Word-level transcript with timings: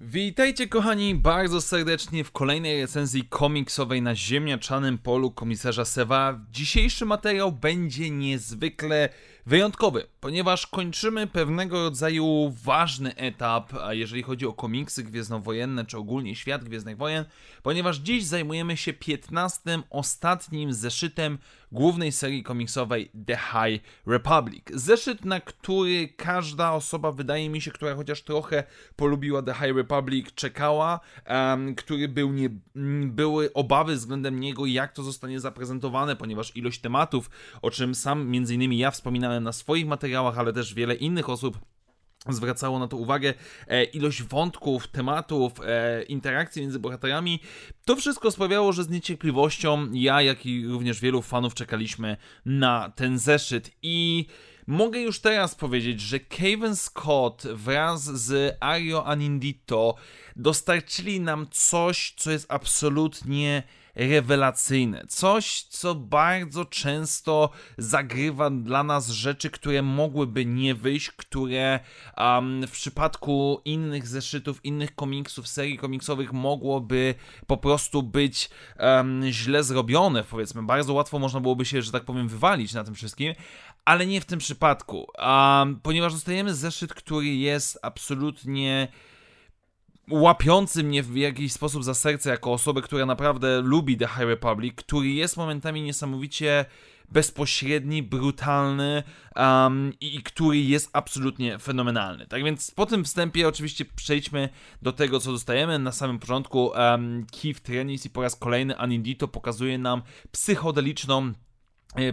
Witajcie 0.00 0.68
kochani 0.68 1.14
bardzo 1.14 1.60
serdecznie 1.60 2.24
w 2.24 2.32
kolejnej 2.32 2.80
recenzji 2.80 3.24
komiksowej 3.24 4.02
na 4.02 4.14
ziemniaczanym 4.14 4.98
polu 4.98 5.30
komisarza 5.30 5.84
Sewa. 5.84 6.40
Dzisiejszy 6.52 7.04
materiał 7.04 7.52
będzie 7.52 8.10
niezwykle 8.10 9.08
wyjątkowy, 9.46 10.06
ponieważ 10.20 10.66
kończymy 10.66 11.26
pewnego 11.26 11.82
rodzaju 11.82 12.54
ważny 12.64 13.16
etap, 13.16 13.72
jeżeli 13.90 14.22
chodzi 14.22 14.46
o 14.46 14.52
komiksy 14.52 15.04
gwiezdnowojenne, 15.04 15.86
czy 15.86 15.98
ogólnie 15.98 16.36
świat 16.36 16.64
Gwiezdnych 16.64 16.96
Wojen, 16.96 17.24
ponieważ 17.62 17.96
dziś 17.96 18.24
zajmujemy 18.24 18.76
się 18.76 18.92
15. 18.92 19.82
ostatnim 19.90 20.72
zeszytem 20.72 21.38
głównej 21.72 22.12
serii 22.12 22.42
komiksowej 22.42 23.10
The 23.26 23.36
High 23.36 23.82
Republic. 24.06 24.64
Zeszyt, 24.74 25.24
na 25.24 25.40
który 25.40 26.08
każda 26.08 26.72
osoba, 26.72 27.12
wydaje 27.12 27.50
mi 27.50 27.60
się, 27.60 27.70
która 27.70 27.94
chociaż 27.94 28.22
trochę 28.22 28.64
polubiła 28.96 29.42
The 29.42 29.54
High 29.54 29.76
Republic, 29.76 30.34
czekała, 30.34 31.00
um, 31.28 31.74
który 31.74 32.08
był 32.08 32.32
nie, 32.32 32.48
były 33.06 33.52
obawy 33.52 33.94
względem 33.94 34.40
niego, 34.40 34.66
jak 34.66 34.92
to 34.92 35.02
zostanie 35.02 35.40
zaprezentowane, 35.40 36.16
ponieważ 36.16 36.56
ilość 36.56 36.80
tematów, 36.80 37.30
o 37.62 37.70
czym 37.70 37.94
sam 37.94 38.28
między 38.28 38.54
innymi 38.54 38.78
ja 38.78 38.90
wspominałem 38.90 39.44
na 39.44 39.52
swoich 39.52 39.86
materiałach, 39.86 40.38
ale 40.38 40.52
też 40.52 40.74
wiele 40.74 40.94
innych 40.94 41.28
osób 41.28 41.58
zwracało 42.28 42.78
na 42.78 42.88
to 42.88 42.96
uwagę, 42.96 43.34
e, 43.66 43.84
ilość 43.84 44.22
wątków, 44.22 44.88
tematów, 44.88 45.52
e, 45.66 46.02
interakcji 46.02 46.62
między 46.62 46.78
bohaterami. 46.78 47.40
To 47.88 47.96
wszystko 47.96 48.30
sprawiało, 48.30 48.72
że 48.72 48.84
z 48.84 48.88
niecierpliwością 48.88 49.88
ja, 49.92 50.22
jak 50.22 50.46
i 50.46 50.66
również 50.66 51.00
wielu 51.00 51.22
fanów 51.22 51.54
czekaliśmy 51.54 52.16
na 52.46 52.92
ten 52.96 53.18
zeszyt 53.18 53.70
i 53.82 54.26
mogę 54.68 55.00
już 55.00 55.20
teraz 55.20 55.54
powiedzieć, 55.54 56.00
że 56.00 56.20
Kevin 56.20 56.76
Scott 56.76 57.42
wraz 57.46 58.04
z 58.04 58.56
Ario 58.60 59.06
Anindito 59.06 59.94
dostarczyli 60.36 61.20
nam 61.20 61.46
coś, 61.50 62.14
co 62.16 62.30
jest 62.30 62.46
absolutnie 62.48 63.62
rewelacyjne. 63.98 65.04
Coś, 65.08 65.62
co 65.62 65.94
bardzo 65.94 66.64
często 66.64 67.50
zagrywa 67.78 68.50
dla 68.50 68.82
nas 68.82 69.08
rzeczy, 69.08 69.50
które 69.50 69.82
mogłyby 69.82 70.46
nie 70.46 70.74
wyjść, 70.74 71.10
które 71.10 71.80
um, 72.16 72.66
w 72.66 72.70
przypadku 72.70 73.60
innych 73.64 74.06
zeszytów, 74.06 74.64
innych 74.64 74.94
komiksów, 74.94 75.48
serii 75.48 75.78
komiksowych 75.78 76.32
mogłoby 76.32 77.14
po 77.46 77.56
prostu 77.56 78.02
być 78.02 78.50
um, 78.78 79.22
źle 79.30 79.64
zrobione, 79.64 80.24
powiedzmy. 80.24 80.62
Bardzo 80.62 80.94
łatwo 80.94 81.18
można 81.18 81.40
byłoby 81.40 81.64
się, 81.64 81.82
że 81.82 81.92
tak 81.92 82.04
powiem, 82.04 82.28
wywalić 82.28 82.74
na 82.74 82.84
tym 82.84 82.94
wszystkim, 82.94 83.34
ale 83.84 84.06
nie 84.06 84.20
w 84.20 84.24
tym 84.24 84.38
przypadku, 84.38 84.57
um, 85.18 85.80
ponieważ 85.82 86.12
dostajemy 86.12 86.54
zeszyt, 86.54 86.94
który 86.94 87.26
jest 87.26 87.78
absolutnie 87.82 88.88
łapiący 90.10 90.84
mnie 90.84 91.02
w 91.02 91.16
jakiś 91.16 91.52
sposób 91.52 91.84
za 91.84 91.94
serce 91.94 92.30
jako 92.30 92.52
osobę, 92.52 92.82
która 92.82 93.06
naprawdę 93.06 93.60
lubi 93.60 93.96
The 93.96 94.06
High 94.06 94.26
Republic, 94.26 94.74
który 94.76 95.08
jest 95.08 95.36
momentami 95.36 95.82
niesamowicie 95.82 96.64
bezpośredni, 97.12 98.02
brutalny 98.02 99.02
um, 99.36 99.92
i, 100.00 100.22
który 100.22 100.58
jest 100.58 100.90
absolutnie 100.92 101.58
fenomenalny. 101.58 102.26
Tak 102.26 102.44
więc 102.44 102.70
po 102.70 102.86
tym 102.86 103.04
wstępie 103.04 103.48
oczywiście 103.48 103.84
przejdźmy 103.84 104.48
do 104.82 104.92
tego, 104.92 105.20
co 105.20 105.32
dostajemy. 105.32 105.78
Na 105.78 105.92
samym 105.92 106.18
początku 106.18 106.66
um, 106.66 107.26
Keith 107.42 107.60
Trenis 107.60 108.06
i 108.06 108.10
po 108.10 108.22
raz 108.22 108.36
kolejny 108.36 108.78
Anindito 108.78 109.28
pokazuje 109.28 109.78
nam 109.78 110.02
psychodeliczną 110.32 111.32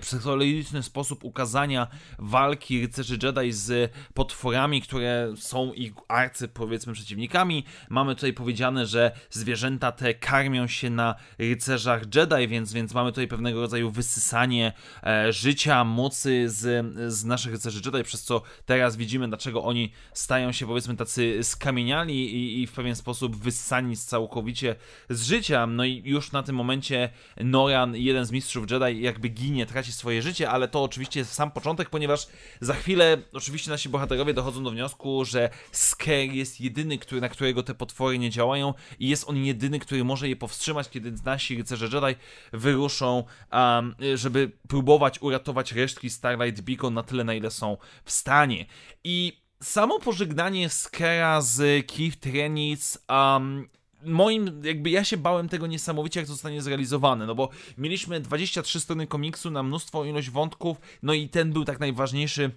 psychologiczny 0.01 0.83
sposób 0.83 1.23
ukazania 1.23 1.87
walki 2.19 2.81
rycerzy 2.81 3.17
Jedi 3.23 3.51
z 3.51 3.91
potworami, 4.13 4.81
które 4.81 5.33
są 5.37 5.73
ich 5.73 5.93
arcy, 6.07 6.47
powiedzmy, 6.47 6.93
przeciwnikami. 6.93 7.63
Mamy 7.89 8.15
tutaj 8.15 8.33
powiedziane, 8.33 8.85
że 8.85 9.11
zwierzęta 9.29 9.91
te 9.91 10.13
karmią 10.13 10.67
się 10.67 10.89
na 10.89 11.15
rycerzach 11.37 12.01
Jedi, 12.15 12.47
więc, 12.47 12.73
więc 12.73 12.93
mamy 12.93 13.11
tutaj 13.11 13.27
pewnego 13.27 13.61
rodzaju 13.61 13.91
wysysanie 13.91 14.73
e, 15.03 15.33
życia, 15.33 15.83
mocy 15.83 16.49
z, 16.49 16.85
z 17.13 17.25
naszych 17.25 17.51
rycerzy 17.51 17.81
Jedi, 17.85 18.03
przez 18.03 18.23
co 18.23 18.41
teraz 18.65 18.95
widzimy, 18.95 19.27
dlaczego 19.27 19.63
oni 19.63 19.91
stają 20.13 20.51
się, 20.51 20.67
powiedzmy, 20.67 20.95
tacy 20.95 21.43
skamieniali 21.43 22.35
i, 22.35 22.61
i 22.61 22.67
w 22.67 22.71
pewien 22.71 22.95
sposób 22.95 23.35
wysysani 23.35 23.97
całkowicie 23.97 24.75
z 25.09 25.23
życia. 25.23 25.67
No 25.67 25.85
i 25.85 26.01
już 26.05 26.31
na 26.31 26.43
tym 26.43 26.55
momencie 26.55 27.09
Noran, 27.37 27.95
jeden 27.95 28.25
z 28.25 28.31
mistrzów 28.31 28.71
Jedi, 28.71 29.01
jakby 29.01 29.29
ginie 29.29 29.64
traci 29.65 29.91
swoje 29.91 30.21
życie, 30.21 30.49
ale 30.49 30.67
to 30.67 30.83
oczywiście 30.83 31.19
jest 31.19 31.33
sam 31.33 31.51
początek, 31.51 31.89
ponieważ 31.89 32.27
za 32.61 32.73
chwilę 32.73 33.17
oczywiście 33.33 33.71
nasi 33.71 33.89
bohaterowie 33.89 34.33
dochodzą 34.33 34.63
do 34.63 34.71
wniosku, 34.71 35.25
że 35.25 35.49
Scare 35.71 36.35
jest 36.35 36.61
jedyny, 36.61 36.97
który, 36.97 37.21
na 37.21 37.29
którego 37.29 37.63
te 37.63 37.75
potwory 37.75 38.19
nie 38.19 38.29
działają 38.29 38.73
i 38.99 39.09
jest 39.09 39.29
on 39.29 39.37
jedyny, 39.37 39.79
który 39.79 40.03
może 40.03 40.29
je 40.29 40.35
powstrzymać, 40.35 40.89
kiedy 40.89 41.13
nasi 41.25 41.57
rycerze 41.57 41.85
Jedi 41.85 42.19
wyruszą, 42.53 43.23
um, 43.51 43.95
żeby 44.15 44.51
próbować 44.67 45.21
uratować 45.21 45.71
resztki 45.71 46.09
Starlight 46.09 46.61
Beacon 46.61 46.93
na 46.93 47.03
tyle, 47.03 47.23
na 47.23 47.33
ile 47.33 47.51
są 47.51 47.77
w 48.05 48.11
stanie. 48.11 48.65
I 49.03 49.45
samo 49.63 49.99
pożegnanie 49.99 50.69
Skera 50.69 51.41
z 51.41 51.87
Keith 51.87 52.19
Trenic 52.19 52.97
um, 53.09 53.69
moim, 54.05 54.61
jakby 54.63 54.89
ja 54.89 55.03
się 55.03 55.17
bałem 55.17 55.49
tego 55.49 55.67
niesamowicie, 55.67 56.19
jak 56.19 56.27
to 56.27 56.33
zostanie 56.33 56.61
zrealizowane, 56.61 57.25
no 57.25 57.35
bo 57.35 57.49
mieliśmy 57.77 58.19
23 58.19 58.79
strony 58.79 59.07
komiksu 59.07 59.51
na 59.51 59.63
mnóstwo 59.63 60.05
ilość 60.05 60.29
wątków, 60.29 60.77
no 61.03 61.13
i 61.13 61.29
ten 61.29 61.53
był 61.53 61.65
tak 61.65 61.79
najważniejszy 61.79 62.51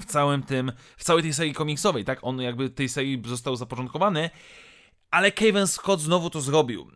w 0.00 0.04
całym 0.04 0.42
tym, 0.42 0.72
w 0.96 1.04
całej 1.04 1.22
tej 1.22 1.32
serii 1.32 1.54
komiksowej, 1.54 2.04
tak? 2.04 2.18
On 2.22 2.40
jakby 2.40 2.70
tej 2.70 2.88
serii 2.88 3.22
został 3.26 3.56
zapoczątkowany, 3.56 4.30
ale 5.10 5.32
Kevin 5.32 5.66
Scott 5.66 6.00
znowu 6.00 6.30
to 6.30 6.40
zrobił. 6.40 6.90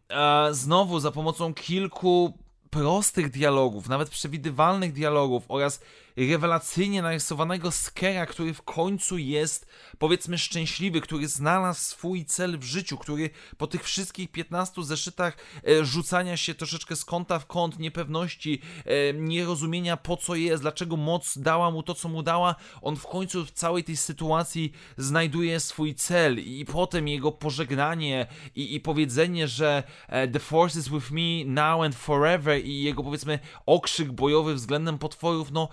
znowu 0.51 1.01
za 1.01 1.11
pomocą 1.11 1.55
kilku 1.55 2.39
prostych 2.71 3.31
dialogów, 3.31 3.89
nawet 3.89 4.11
przewidywalnych 4.11 4.93
dialogów 4.93 5.45
oraz 5.49 5.81
rewelacyjnie 6.17 7.03
narysowanego 7.03 7.71
Skera, 7.71 8.27
który 8.27 8.55
w 8.55 8.63
końcu 8.63 9.19
jest, 9.19 9.67
powiedzmy, 9.99 10.39
szczęśliwy, 10.39 11.01
który 11.01 11.29
znalazł 11.29 11.81
swój 11.81 12.25
cel 12.25 12.59
w 12.59 12.65
życiu, 12.65 12.99
który 12.99 13.31
po 13.59 13.67
tych 13.67 13.85
wszystkich 13.85 14.31
15 14.31 14.85
zeszytach 14.85 15.37
e, 15.69 15.85
rzucania 15.85 16.37
się 16.37 16.55
troszeczkę 16.55 16.97
z 16.97 17.05
kąta 17.05 17.39
w 17.39 17.47
kąt, 17.47 17.79
niepewności, 17.79 18.61
e, 18.85 19.13
nierozumienia 19.13 19.97
po 19.97 20.17
co 20.17 20.35
jest, 20.35 20.63
dlaczego 20.63 20.97
moc 20.97 21.39
dała 21.39 21.71
mu 21.71 21.83
to, 21.83 21.95
co 21.95 22.09
mu 22.09 22.23
dała, 22.23 22.55
on 22.83 22.97
w 22.97 23.07
końcu 23.07 23.45
w 23.47 23.51
całej 23.51 23.85
tej 23.85 23.97
sytuacji 23.97 24.73
znajduje 24.97 25.61
swój 25.61 25.95
cel 25.95 26.39
i 26.39 26.65
potem 26.65 27.09
jego 27.09 27.33
pożegnanie 27.33 28.27
i, 28.55 28.75
i 28.75 28.81
powiedzenie, 28.81 29.49
że 29.49 29.83
e, 30.09 30.29
The 30.29 30.41
Force 30.41 30.79
is 30.79 30.89
with 30.89 31.11
me 31.11 31.45
now 31.45 31.83
and 31.83 31.95
forever 31.95 32.65
i 32.65 32.83
jego 32.83 33.03
powiedzmy 33.03 33.39
okrzyk 33.67 34.13
bojowy 34.13 34.55
względem 34.55 34.99
potworów, 34.99 35.53
no 35.53 35.69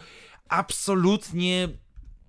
absolutnie 0.51 1.69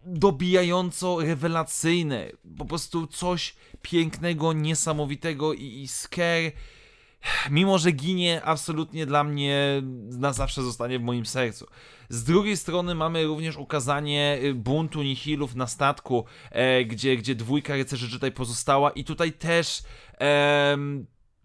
dobijająco 0.04 1.20
rewelacyjne. 1.20 2.30
Po 2.58 2.64
prostu 2.64 3.06
coś 3.06 3.54
pięknego, 3.82 4.52
niesamowitego 4.52 5.52
i, 5.52 5.64
i 5.64 5.88
Scare, 5.88 6.52
mimo 7.50 7.78
że 7.78 7.92
ginie, 7.92 8.42
absolutnie 8.44 9.06
dla 9.06 9.24
mnie 9.24 9.82
na 10.10 10.32
zawsze 10.32 10.62
zostanie 10.62 10.98
w 10.98 11.02
moim 11.02 11.26
sercu. 11.26 11.66
Z 12.08 12.24
drugiej 12.24 12.56
strony 12.56 12.94
mamy 12.94 13.24
również 13.24 13.56
ukazanie 13.56 14.38
buntu 14.54 15.02
nihilów 15.02 15.54
na 15.54 15.66
statku, 15.66 16.24
e, 16.50 16.84
gdzie, 16.84 17.16
gdzie 17.16 17.34
dwójka 17.34 17.76
rycerzy 17.76 18.10
tutaj 18.10 18.32
pozostała 18.32 18.90
i 18.90 19.04
tutaj 19.04 19.32
też 19.32 19.82
e, 20.20 20.76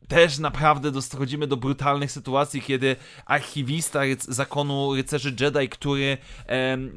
też 0.08 0.40
naprawdę 0.40 0.92
dochodzimy 0.92 1.48
do 1.48 1.58
brutalnych 1.58 2.12
sytuacji, 2.12 2.62
kiedy 2.62 2.96
archiwista 3.26 4.04
ryc 4.04 4.26
zakonu 4.26 4.96
rycerzy 4.96 5.36
Jedi, 5.40 5.70
który 5.70 6.18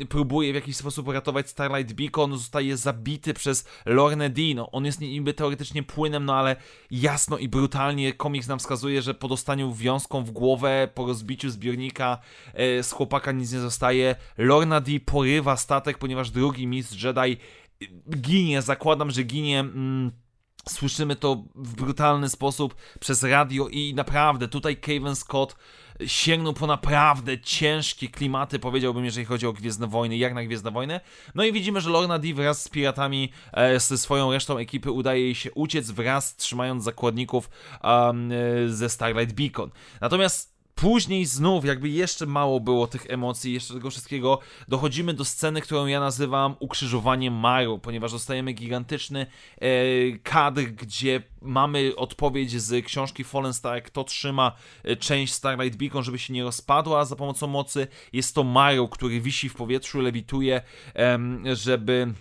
próbuje 0.09 0.53
w 0.53 0.55
jakiś 0.55 0.77
sposób 0.77 1.09
uratować 1.09 1.49
Starlight 1.49 1.93
Beacon, 1.93 2.33
zostaje 2.33 2.77
zabity 2.77 3.35
przez 3.35 3.65
Lorne 3.87 4.31
D. 4.31 4.43
No, 4.55 4.71
on 4.71 4.85
jest 4.85 5.01
niby 5.01 5.35
teoretycznie 5.35 5.83
płynem, 5.83 6.25
no 6.25 6.35
ale 6.35 6.57
jasno 6.91 7.39
i 7.39 7.49
brutalnie 7.49 8.13
komiks 8.13 8.49
nam 8.49 8.59
wskazuje, 8.59 9.03
że 9.03 9.15
po 9.15 9.29
dostaniu 9.29 9.75
wiązką 9.75 10.25
w 10.25 10.31
głowę, 10.31 10.89
po 10.95 11.07
rozbiciu 11.07 11.51
zbiornika 11.51 12.19
e, 12.55 12.83
z 12.83 12.93
chłopaka 12.93 13.33
nic 13.33 13.53
nie 13.53 13.61
zostaje. 13.61 14.17
Lorna 14.39 14.81
D 14.81 15.01
porywa 15.01 15.57
statek, 15.57 15.99
ponieważ 15.99 16.31
drugi 16.31 16.67
mistrz 16.67 17.03
Jedi 17.03 17.37
ginie, 18.17 18.63
zakładam, 18.63 19.11
że 19.11 19.23
ginie... 19.23 19.61
Mm, 19.61 20.13
Słyszymy 20.69 21.17
to 21.17 21.45
w 21.55 21.75
brutalny 21.75 22.29
sposób 22.29 22.75
przez 23.01 23.23
radio 23.23 23.69
i 23.69 23.95
naprawdę 23.95 24.49
tutaj 24.49 24.77
Kevin 24.77 25.17
Scott 25.17 25.57
sięgnął 26.07 26.53
po 26.53 26.67
naprawdę 26.67 27.39
ciężkie 27.39 28.09
klimaty, 28.09 28.59
powiedziałbym, 28.59 29.05
jeżeli 29.05 29.27
chodzi 29.27 29.47
o 29.47 29.53
Gwiezdne 29.53 29.87
Wojny, 29.87 30.17
jak 30.17 30.35
na 30.35 30.45
Gwiezdne 30.45 30.71
Wojny. 30.71 31.01
No 31.35 31.45
i 31.45 31.53
widzimy, 31.53 31.81
że 31.81 31.91
Lorna 31.91 32.19
D 32.19 32.35
wraz 32.35 32.63
z 32.63 32.69
piratami, 32.69 33.33
e, 33.53 33.81
ze 33.81 33.99
swoją 33.99 34.33
resztą 34.33 34.59
ekipy 34.59 34.91
udaje 34.91 35.23
jej 35.23 35.35
się 35.35 35.53
uciec 35.53 35.91
wraz, 35.91 36.37
trzymając 36.37 36.85
zakładników 36.85 37.51
um, 37.85 38.31
ze 38.67 38.89
Starlight 38.89 39.37
Beacon. 39.37 39.71
Natomiast 40.01 40.60
Później 40.81 41.27
znów, 41.27 41.65
jakby 41.65 41.89
jeszcze 41.89 42.27
mało 42.27 42.61
było 42.61 42.87
tych 42.87 43.07
emocji, 43.09 43.53
jeszcze 43.53 43.75
tego 43.75 43.91
wszystkiego, 43.91 44.39
dochodzimy 44.69 45.15
do 45.15 45.25
sceny, 45.25 45.61
którą 45.61 45.87
ja 45.87 46.01
nazywam 46.01 46.57
ukrzyżowaniem 46.59 47.35
Maru, 47.35 47.79
ponieważ 47.79 48.13
dostajemy 48.13 48.53
gigantyczny 48.53 49.27
e, 49.61 49.69
kadr, 50.23 50.63
gdzie 50.63 51.23
mamy 51.43 51.97
odpowiedź 51.97 52.63
z 52.63 52.87
książki 52.87 53.25
Fallen 53.25 53.53
Star, 53.53 53.83
kto 53.83 54.05
trzyma 54.05 54.53
e, 54.85 54.97
część 54.97 55.33
Starlight 55.33 55.79
Beacon, 55.79 56.05
żeby 56.05 56.19
się 56.19 56.33
nie 56.33 56.45
rozpadła 56.45 57.05
za 57.05 57.17
pomocą 57.17 57.47
mocy. 57.47 57.87
Jest 58.13 58.35
to 58.35 58.45
Maru, 58.45 58.89
który 58.89 59.21
wisi 59.21 59.49
w 59.49 59.55
powietrzu, 59.55 60.01
lewituje, 60.01 60.63
e, 60.97 61.19
żeby 61.53 62.15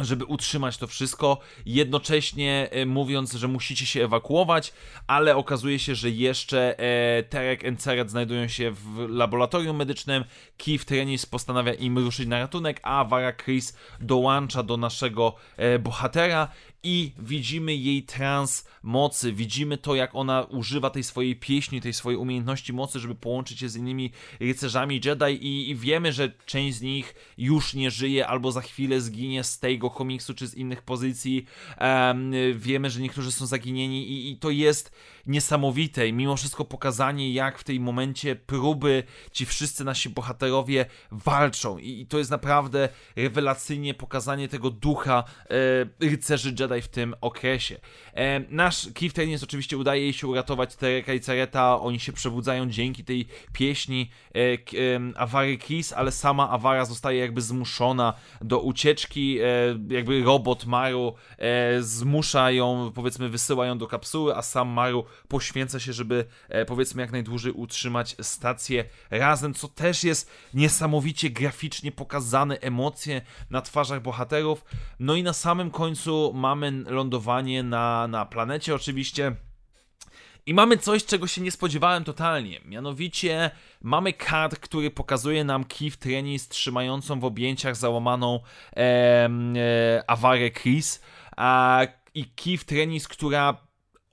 żeby 0.00 0.24
utrzymać 0.24 0.76
to 0.76 0.86
wszystko, 0.86 1.38
jednocześnie 1.66 2.68
e, 2.70 2.86
mówiąc, 2.86 3.32
że 3.32 3.48
musicie 3.48 3.86
się 3.86 4.04
ewakuować, 4.04 4.72
ale 5.06 5.36
okazuje 5.36 5.78
się, 5.78 5.94
że 5.94 6.10
jeszcze 6.10 6.76
Terek 7.30 7.62
i 7.64 7.76
Ceret 7.76 8.10
znajdują 8.10 8.48
się 8.48 8.70
w 8.70 9.06
laboratorium 9.08 9.76
medycznym, 9.76 10.24
Keith 10.56 10.84
Trenis 10.84 11.26
postanawia 11.26 11.74
im 11.74 11.98
ruszyć 11.98 12.28
na 12.28 12.38
ratunek, 12.38 12.80
a 12.82 13.04
Vara 13.04 13.32
Chris 13.32 13.76
dołącza 14.00 14.62
do 14.62 14.76
naszego 14.76 15.34
e, 15.56 15.78
bohatera 15.78 16.48
i 16.84 17.12
widzimy 17.18 17.74
jej 17.74 18.02
trans 18.02 18.64
mocy, 18.82 19.32
widzimy 19.32 19.78
to, 19.78 19.94
jak 19.94 20.14
ona 20.14 20.42
używa 20.42 20.90
tej 20.90 21.04
swojej 21.04 21.36
pieśni, 21.36 21.80
tej 21.80 21.92
swojej 21.92 22.18
umiejętności 22.18 22.72
mocy, 22.72 23.00
żeby 23.00 23.14
połączyć 23.14 23.58
się 23.58 23.68
z 23.68 23.76
innymi 23.76 24.12
rycerzami 24.40 25.00
Jedi 25.04 25.46
i, 25.46 25.70
i 25.70 25.76
wiemy, 25.76 26.12
że 26.12 26.32
część 26.46 26.78
z 26.78 26.82
nich 26.82 27.14
już 27.38 27.74
nie 27.74 27.90
żyje 27.90 28.26
albo 28.26 28.52
za 28.52 28.60
chwilę 28.60 29.00
zginie 29.00 29.44
z 29.44 29.58
tego 29.58 29.90
komiksu 29.90 30.34
czy 30.34 30.46
z 30.46 30.54
innych 30.54 30.82
pozycji. 30.82 31.46
Um, 31.80 32.32
wiemy, 32.54 32.90
że 32.90 33.00
niektórzy 33.00 33.32
są 33.32 33.46
zaginieni 33.46 34.10
i, 34.10 34.30
i 34.30 34.36
to 34.36 34.50
jest 34.50 34.92
niesamowite. 35.26 36.08
I 36.08 36.12
mimo 36.12 36.36
wszystko 36.36 36.64
pokazanie, 36.64 37.32
jak 37.32 37.58
w 37.58 37.64
tej 37.64 37.80
momencie 37.80 38.36
próby 38.36 39.02
ci 39.32 39.46
wszyscy 39.46 39.84
nasi 39.84 40.08
bohaterowie 40.08 40.86
walczą. 41.10 41.78
I, 41.78 42.00
i 42.00 42.06
to 42.06 42.18
jest 42.18 42.30
naprawdę 42.30 42.88
rewelacyjnie 43.16 43.94
pokazanie 43.94 44.48
tego 44.48 44.70
ducha 44.70 45.24
e, 46.00 46.06
rycerzy 46.10 46.54
Jedi 46.58 46.73
w 46.82 46.88
tym 46.88 47.14
okresie. 47.20 47.80
E, 48.14 48.40
nasz 48.40 48.88
Keith 48.94 49.14
Tennis 49.14 49.42
oczywiście 49.42 49.78
udaje 49.78 50.02
jej 50.02 50.12
się 50.12 50.26
uratować 50.26 50.76
Tereka 50.76 51.12
i 51.12 51.20
Cereta, 51.20 51.80
oni 51.80 52.00
się 52.00 52.12
przebudzają 52.12 52.70
dzięki 52.70 53.04
tej 53.04 53.26
pieśni 53.52 54.10
e, 54.34 54.38
e, 54.40 54.56
Awary 55.16 55.58
Kiss, 55.58 55.92
ale 55.92 56.12
sama 56.12 56.50
Awara 56.50 56.84
zostaje 56.84 57.18
jakby 57.18 57.42
zmuszona 57.42 58.14
do 58.40 58.60
ucieczki, 58.60 59.38
e, 59.40 59.44
jakby 59.88 60.22
robot 60.22 60.66
Maru 60.66 61.14
e, 61.38 61.82
zmusza 61.82 62.50
ją, 62.50 62.92
powiedzmy 62.94 63.28
wysyła 63.28 63.66
ją 63.66 63.78
do 63.78 63.86
kapsuły, 63.86 64.36
a 64.36 64.42
sam 64.42 64.68
Maru 64.68 65.04
poświęca 65.28 65.80
się, 65.80 65.92
żeby 65.92 66.24
e, 66.48 66.64
powiedzmy 66.64 67.02
jak 67.02 67.12
najdłużej 67.12 67.52
utrzymać 67.52 68.16
stację 68.20 68.84
razem, 69.10 69.54
co 69.54 69.68
też 69.68 70.04
jest 70.04 70.30
niesamowicie 70.54 71.30
graficznie 71.30 71.92
pokazane, 71.92 72.58
emocje 72.58 73.22
na 73.50 73.62
twarzach 73.62 74.02
bohaterów. 74.02 74.64
No 74.98 75.14
i 75.14 75.22
na 75.22 75.32
samym 75.32 75.70
końcu 75.70 76.32
mamy 76.34 76.53
lądowanie 76.86 77.62
na, 77.62 78.08
na 78.08 78.26
planecie 78.26 78.74
oczywiście. 78.74 79.36
I 80.46 80.54
mamy 80.54 80.78
coś, 80.78 81.04
czego 81.04 81.26
się 81.26 81.40
nie 81.40 81.50
spodziewałem 81.50 82.04
totalnie. 82.04 82.60
Mianowicie 82.64 83.50
mamy 83.82 84.12
kart, 84.12 84.58
który 84.58 84.90
pokazuje 84.90 85.44
nam 85.44 85.64
Keith 85.64 85.96
Trenis 85.96 86.48
trzymającą 86.48 87.20
w 87.20 87.24
objęciach 87.24 87.76
załamaną 87.76 88.40
e, 88.76 88.80
e, 88.80 89.30
Awarę 90.06 90.50
Chris. 90.50 91.00
A, 91.36 91.86
I 92.14 92.24
Keith 92.24 92.64
Trenis, 92.64 93.08
która 93.08 93.56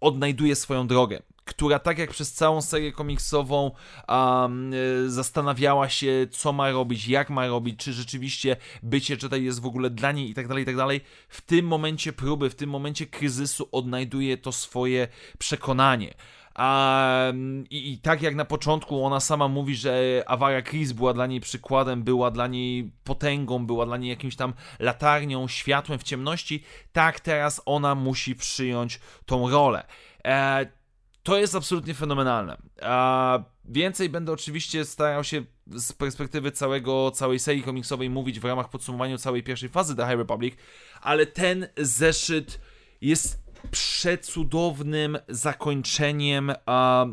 odnajduje 0.01 0.55
swoją 0.55 0.87
drogę 0.87 1.21
która 1.45 1.79
tak 1.79 1.97
jak 1.97 2.09
przez 2.09 2.33
całą 2.33 2.61
serię 2.61 2.91
komiksową 2.91 3.71
um, 4.07 4.71
zastanawiała 5.07 5.89
się, 5.89 6.27
co 6.31 6.53
ma 6.53 6.71
robić, 6.71 7.07
jak 7.07 7.29
ma 7.29 7.47
robić, 7.47 7.79
czy 7.79 7.93
rzeczywiście 7.93 8.57
bycie 8.83 9.17
Jedi 9.23 9.45
jest 9.45 9.61
w 9.61 9.65
ogóle 9.65 9.89
dla 9.89 10.11
niej 10.11 10.29
i 10.29 10.33
tak 10.33 10.47
dalej, 10.47 10.63
i 10.63 10.65
tak 10.65 10.77
dalej. 10.77 11.01
W 11.29 11.41
tym 11.41 11.67
momencie 11.67 12.13
próby, 12.13 12.49
w 12.49 12.55
tym 12.55 12.69
momencie 12.69 13.05
kryzysu 13.05 13.69
odnajduje 13.71 14.37
to 14.37 14.51
swoje 14.51 15.07
przekonanie. 15.37 16.13
Um, 16.59 17.65
i, 17.69 17.91
i, 17.91 17.97
tak 17.97 18.21
jak 18.21 18.35
na 18.35 18.45
początku 18.45 19.05
ona 19.05 19.19
sama 19.19 19.47
mówi, 19.47 19.75
że 19.75 20.23
Awara 20.27 20.61
Chris 20.61 20.91
była 20.91 21.13
dla 21.13 21.27
niej 21.27 21.41
przykładem, 21.41 22.03
była 22.03 22.31
dla 22.31 22.47
niej 22.47 22.91
potęgą, 23.03 23.65
była 23.65 23.85
dla 23.85 23.97
niej 23.97 24.09
jakimś 24.09 24.35
tam 24.35 24.53
latarnią, 24.79 25.47
światłem 25.47 25.99
w 25.99 26.03
ciemności, 26.03 26.63
tak 26.93 27.19
teraz 27.19 27.61
ona 27.65 27.95
musi 27.95 28.35
przyjąć 28.35 28.99
tą 29.25 29.49
rolę. 29.49 29.85
E, 30.25 30.80
to 31.23 31.37
jest 31.37 31.55
absolutnie 31.55 31.93
fenomenalne. 31.93 32.57
A 32.81 33.39
więcej 33.65 34.09
będę 34.09 34.31
oczywiście 34.31 34.85
starał 34.85 35.23
się 35.23 35.43
z 35.67 35.93
perspektywy 35.93 36.51
całego, 36.51 37.11
całej 37.11 37.39
serii 37.39 37.63
komiksowej 37.63 38.09
mówić 38.09 38.39
w 38.39 38.45
ramach 38.45 38.69
podsumowania 38.69 39.17
całej 39.17 39.43
pierwszej 39.43 39.69
fazy 39.69 39.95
The 39.95 40.07
High 40.07 40.17
Republic, 40.17 40.55
ale 41.01 41.25
ten 41.25 41.67
zeszyt 41.77 42.61
jest 43.01 43.43
przecudownym 43.71 45.17
zakończeniem 45.27 46.51
a, 46.65 47.05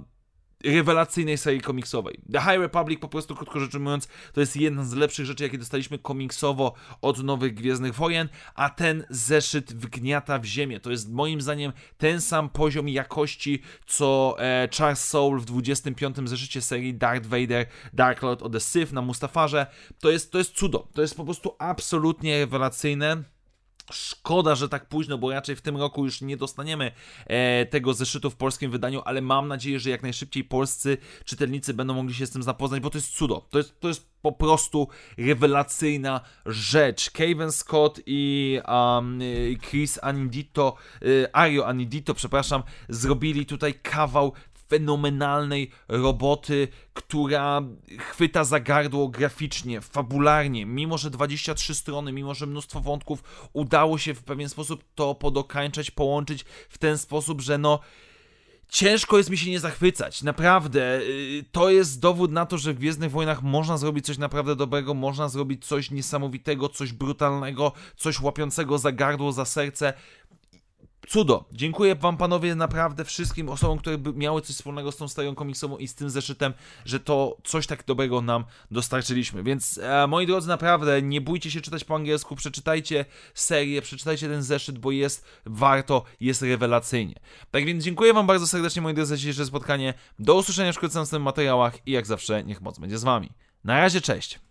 rewelacyjnej 0.64 1.38
serii 1.38 1.60
komiksowej. 1.60 2.20
The 2.32 2.40
High 2.40 2.60
Republic, 2.60 3.00
po 3.00 3.08
prostu 3.08 3.34
krótko 3.34 3.60
rzecz 3.60 3.75
ujmując, 3.75 4.08
to 4.32 4.40
jest 4.40 4.56
jedna 4.56 4.84
z 4.84 4.93
lepszych 4.93 5.26
rzeczy, 5.26 5.44
jakie 5.44 5.58
dostaliśmy 5.58 5.99
komiksowo 5.99 6.75
od 7.02 7.25
nowych 7.25 7.55
Gwiezdnych 7.55 7.94
Wojen, 7.94 8.28
a 8.55 8.70
ten 8.70 9.05
zeszyt 9.10 9.72
wgniata 9.72 10.38
w 10.38 10.44
ziemię. 10.44 10.81
To 10.81 10.90
jest 10.90 11.12
moim 11.12 11.40
zdaniem 11.40 11.72
ten 11.99 12.20
sam 12.20 12.49
poziom 12.49 12.88
jakości, 12.88 13.62
co 13.87 14.37
e, 14.38 14.69
Charles 14.76 15.05
Soul 15.05 15.40
w 15.40 15.44
25. 15.44 16.16
zeszycie 16.25 16.62
serii 16.62 16.94
Darth 16.94 17.26
Vader, 17.26 17.66
Dark 17.93 18.22
Lord 18.22 18.43
of 18.43 18.52
the 18.52 18.61
Sith 18.61 18.93
na 18.93 19.02
Mustafarze. 19.02 19.66
To 20.00 20.11
jest, 20.11 20.32
to 20.32 20.38
jest 20.38 20.54
cudo. 20.54 20.88
To 20.94 21.02
jest 21.02 21.16
po 21.16 21.25
prostu 21.25 21.56
absolutnie 21.58 22.38
rewelacyjne. 22.38 23.38
Szkoda, 23.93 24.55
że 24.55 24.69
tak 24.69 24.88
późno, 24.88 25.19
bo 25.19 25.31
raczej 25.31 25.56
w 25.56 25.61
tym 25.61 25.76
roku 25.76 26.05
już 26.05 26.20
nie 26.20 26.37
dostaniemy 26.37 26.93
e, 27.26 27.67
tego 27.67 27.94
zeszytu 27.94 28.31
w 28.31 28.37
polskim 28.37 28.70
wydaniu, 28.70 29.02
ale 29.05 29.20
mam 29.20 29.49
nadzieję, 29.49 29.81
że 29.81 29.90
jak 29.90 30.02
najszybciej 30.02 30.44
polscy 30.44 30.99
czytelnicy 31.25 31.75
będą 31.75 31.94
mogli 31.94 32.14
się 32.14 32.26
z 32.26 32.31
tym 32.31 32.43
zapoznać, 32.43 32.81
bo 32.81 32.90
to 32.90 32.99
jest 32.99 33.17
cudo. 33.17 33.46
To 33.50 33.58
jest, 33.58 33.81
to 33.81 33.88
jest 33.88 34.08
po 34.23 34.32
prostu 34.32 34.88
rewelacyjna 35.19 36.20
rzecz. 36.46 37.11
Kevin 37.11 37.52
Scott 37.52 38.00
i 38.06 38.61
um, 38.69 39.20
Chris 39.70 39.99
Anidito, 40.02 40.76
e, 41.02 41.37
Ario 41.37 41.67
Anidito, 41.67 42.14
przepraszam, 42.14 42.62
zrobili 42.88 43.46
tutaj 43.46 43.75
kawał 43.75 44.32
fenomenalnej 44.69 45.70
roboty, 45.88 46.69
która 46.94 47.62
chwyta 47.99 48.44
za 48.44 48.61
gardło 48.61 49.09
graficznie, 49.09 49.81
fabularnie. 49.81 50.66
Mimo, 50.66 50.99
że 50.99 51.11
23 51.11 51.75
strony, 51.75 52.12
mimo, 52.12 52.35
że 52.35 52.47
mnóstwo 52.47 52.81
wątków, 52.81 53.23
udało 53.52 53.99
się 53.99 54.14
w 54.14 54.23
pewien 54.23 54.49
sposób 54.49 54.85
to 54.95 55.14
podokańczać, 55.14 55.90
połączyć 55.90 56.45
w 56.69 56.78
ten 56.78 56.99
sposób, 56.99 57.40
że 57.40 57.59
no. 57.59 57.81
Ciężko 58.69 59.19
jest 59.19 59.31
mi 59.31 59.38
się 59.38 59.50
nie 59.50 59.61
zachwycać, 59.61 60.23
naprawdę. 60.23 61.00
Y, 61.00 61.45
to 61.52 61.71
jest 61.71 62.00
dowód 62.00 62.33
na 62.33 62.47
to, 62.47 62.59
że 62.59 62.75
w 62.75 62.78
Gwiezdnych 62.78 63.11
Wojnach 63.11 63.42
można 63.42 63.78
zrobić 63.78 64.07
coś 64.07 64.19
naprawdę 64.19 64.57
dobrego, 64.57 64.95
można 64.95 65.28
zrobić 65.28 65.66
coś 65.66 65.90
niesamowitego, 65.90 66.69
coś 66.69 66.92
brutalnego, 66.92 67.73
coś 67.97 68.21
łapiącego 68.21 68.78
za 68.78 68.92
gardło, 68.92 69.33
za 69.33 69.45
serce. 69.45 69.92
Cudo. 71.09 71.45
Dziękuję 71.53 71.95
wam 71.95 72.17
panowie 72.17 72.55
naprawdę 72.55 73.05
wszystkim 73.05 73.49
osobom, 73.49 73.79
które 73.79 73.99
miały 74.15 74.43
coś 74.43 74.57
wspólnego 74.57 74.93
z 74.93 74.97
tą 74.97 75.09
serią 75.09 75.35
komiksową 75.35 75.79
i 75.79 75.88
z 75.88 75.95
tym 75.95 76.11
zeszytem, 76.11 76.55
że 76.85 77.00
to 77.00 77.37
coś 77.45 77.67
tak 77.67 77.85
dobrego 77.85 78.21
nam 78.21 78.45
dostarczyliśmy. 78.71 79.43
Więc 79.43 79.79
e, 79.79 80.07
moi 80.07 80.27
drodzy, 80.27 80.49
naprawdę 80.49 81.03
nie 81.03 81.21
bójcie 81.21 81.50
się 81.50 81.61
czytać 81.61 81.85
po 81.85 81.95
angielsku, 81.95 82.37
przeczytajcie 82.37 83.05
serię, 83.35 83.83
przeczytajcie 83.83 84.29
ten 84.29 84.43
zeszyt, 84.43 84.79
bo 84.79 84.91
jest 84.91 85.25
warto, 85.47 86.05
jest 86.21 86.43
rewelacyjnie. 86.43 87.15
Tak 87.50 87.65
więc 87.65 87.85
dziękuję 87.85 88.15
wam 88.15 88.27
bardzo 88.27 88.47
serdecznie 88.47 88.83
moi 88.83 88.95
drodzy 88.95 89.09
za 89.09 89.17
dzisiejsze 89.17 89.47
spotkanie. 89.47 89.95
Do 90.19 90.35
usłyszenia 90.35 90.73
wkrótce 90.73 90.99
w 90.99 91.03
następnych 91.03 91.25
materiałach 91.25 91.87
i 91.87 91.93
jak 91.93 92.07
zawsze 92.07 92.45
niech 92.45 92.61
moc 92.61 92.79
będzie 92.79 92.99
z 92.99 93.05
wami. 93.05 93.31
Na 93.65 93.81
razie, 93.81 94.00
cześć! 94.00 94.48